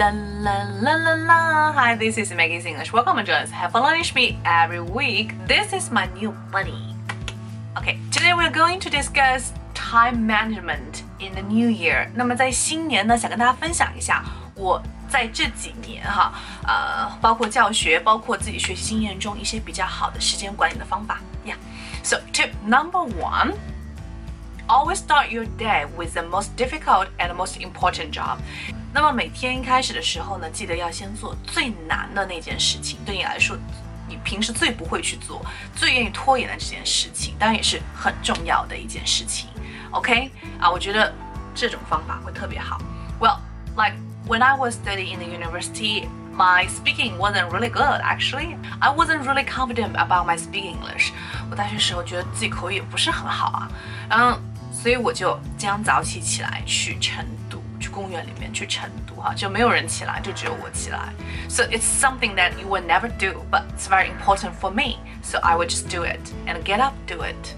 [0.00, 1.72] La la la la la.
[1.72, 2.92] Hi, this is Maggie's English.
[2.92, 3.50] Welcome to us.
[3.50, 5.34] Have fun learning me every week.
[5.46, 6.94] This is my new buddy.
[7.76, 12.10] Okay, today we're going to discuss time management in the new year.
[12.14, 16.32] 那么在新年呢，想跟大家分享一下我在这几年哈，
[16.66, 21.20] 呃，包括教学，包括自己学习经验中一些比较好的时间管理的方法。
[21.44, 21.56] Yeah.
[22.02, 23.54] So tip number one.
[24.70, 28.38] Always start your day with the most difficult and most important job.
[28.92, 32.98] 那么每天一开始的时候呢，记得要先做最难的那件事情。
[33.06, 33.56] 对你来说，
[34.08, 35.44] 你平时最不会去做、
[35.76, 39.48] 最愿意拖延的这件事情，当然也是很重要的一件事情。
[39.92, 41.14] OK 啊，我觉得
[41.54, 42.80] 这种方法会特别好。
[43.20, 43.38] Well,
[43.76, 43.94] like
[44.26, 46.08] when I was studying in the university.
[46.36, 48.58] My speaking wasn't really good actually.
[48.78, 51.12] I wasn't really confident about my speaking English.
[51.50, 53.68] 我大学时候觉得自己口语也不是很好啊，
[54.10, 54.38] 嗯，
[54.71, 61.13] 所以我就今天早起起来去晨读，去公园里面去晨读哈，就没有人起来，就只有我起来。
[61.49, 64.97] So it's something that you will never do, but it's very important for me.
[65.21, 67.55] So I will just do it and get up, do it.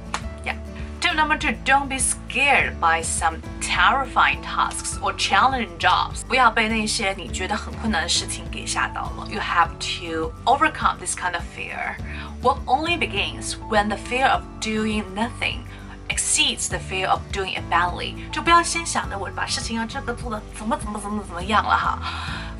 [1.03, 6.25] Tip number two: Don't be scared by some terrifying tasks or challenging jobs.
[6.25, 9.27] 不要被那些你觉得很困难的事情给吓到了。
[9.29, 9.67] You have
[9.99, 11.97] to overcome this kind of fear.
[12.41, 15.65] Work only begins when the fear of doing nothing
[16.12, 21.98] exceeds the fear of doing it badly，就不要先想着我把事情要这个做的怎么怎么怎么怎么样了哈。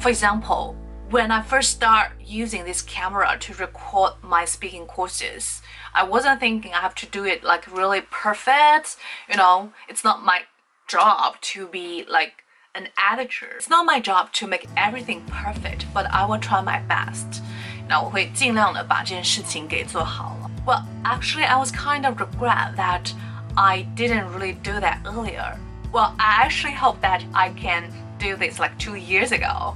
[0.01, 0.75] For example,
[1.11, 5.61] when I first start using this camera to record my speaking courses,
[5.93, 8.97] I wasn't thinking I have to do it like really perfect.
[9.29, 10.43] You know, it's not my
[10.87, 12.45] job to be like
[12.75, 13.57] an editor.
[13.57, 17.43] It's not my job to make everything perfect, but I will try my best.
[17.89, 20.51] 那我会尽量的把这件事情给做好了。
[20.67, 23.11] Well, actually, I was kind of regret that
[23.57, 25.59] I didn't really do that earlier.
[25.93, 29.75] Well, I actually hope that I can do this like two years ago.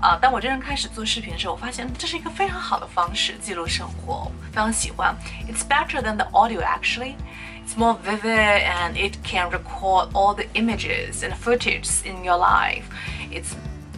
[0.00, 5.16] 呃，当我真正开始做视频的时候，我发现这是一个非常好的方式记录生活，非常喜欢。
[5.48, 7.16] It's better than the audio actually.
[7.64, 12.84] It's more vivid and it can record all the images and footage in your life.
[13.30, 13.54] It's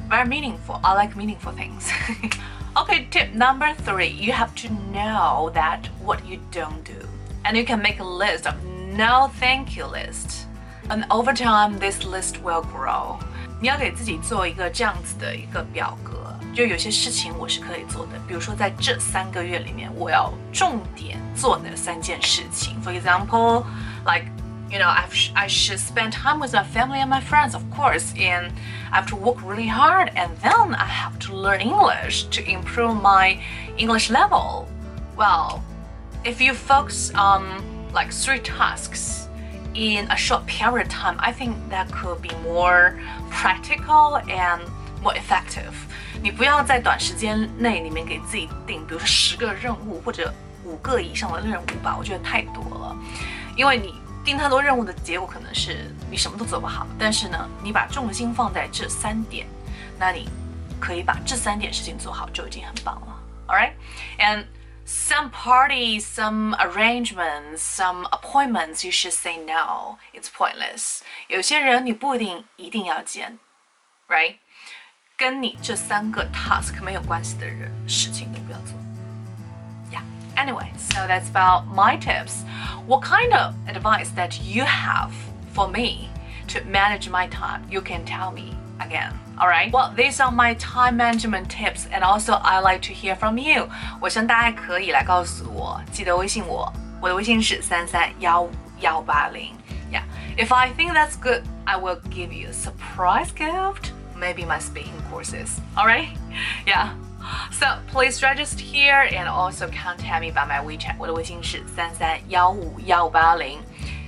[0.08, 0.80] very meaningful.
[0.82, 1.90] I like meaningful things.
[2.76, 7.08] okay, tip number three: you have to know that what you don't do,
[7.44, 8.54] and you can make a list of
[8.96, 10.46] no thank you list.
[10.88, 13.18] And over time, this list will grow.
[13.60, 22.80] 你要给自己做一个这样子的一个表格，就有些事情我是可以做的，比如说在这三个月里面，我要重点做的三件事情。
[22.82, 23.64] For example,
[24.04, 24.26] like
[24.68, 28.12] you know, I've, I should spend time with my family and my friends, of course,
[28.16, 28.50] and
[28.90, 33.00] I have to work really hard, and then I have to learn English to improve
[33.00, 33.38] my
[33.78, 34.66] English level.
[35.16, 35.62] Well,
[36.24, 37.62] if you focus on
[37.92, 39.28] like three tasks
[39.74, 42.94] in a short period of time, I think that could be more
[43.30, 44.60] practical and
[45.02, 45.72] more effective.
[46.22, 50.32] 你不要在短时间内里面给自己定，比如说十个任务或者
[50.64, 52.96] 五个以上的任务吧，我觉得太多了。
[53.54, 56.86] 因为你定太多任务的结果可能是你什么都做不好。
[56.98, 59.46] 但是呢，你把重心放在这三点，
[59.98, 60.28] 那你
[60.80, 63.16] 可以把这三点事情做好就已经很棒了。
[63.46, 63.72] All right,
[64.18, 64.44] and
[64.84, 69.98] some parties, some arrangements, some appointments, you should say no.
[70.14, 71.00] It's pointless.
[71.28, 73.38] 有些人你不一定一定要见，
[74.08, 74.36] right？
[75.16, 78.78] 跟你这三个 task 没有关系的人，事情都不要做。
[79.90, 80.02] Yeah.
[80.36, 82.44] Anyway, so that's about my tips.
[82.86, 85.10] What kind of advice that you have
[85.54, 86.10] for me
[86.48, 87.62] to manage my time?
[87.68, 89.12] You can tell me again.
[89.38, 93.38] Alright, well, these are my time management tips, and also I like to hear from
[93.38, 93.68] you.
[94.00, 99.54] 我希望大家可以来告诉我，记得微信我，我的微信是三三幺五幺八零。
[99.92, 100.02] Yeah,
[100.36, 103.92] if I think that's good, I will give you a surprise gift.
[104.18, 105.60] Maybe my speaking courses.
[105.76, 106.16] Alright,
[106.66, 106.94] yeah.
[107.50, 110.94] So please register here and also contact me by my WeChat.
[110.98, 113.60] 我的微信是三三幺五幺八零，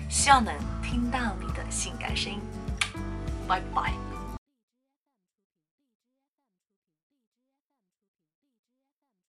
[0.09, 2.40] 希望能听到你的性感声音。
[3.46, 4.12] Bye bye.